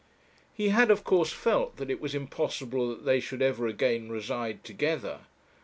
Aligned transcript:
He 0.51 0.69
had 0.69 0.89
of 0.89 1.03
course 1.03 1.31
felt 1.31 1.77
that 1.77 1.91
it 1.91 2.01
was 2.01 2.15
impossible 2.15 2.87
that 2.89 3.05
they 3.05 3.19
should 3.19 3.43
ever 3.43 3.67
again 3.67 4.09
reside 4.09 4.63
together. 4.63 5.19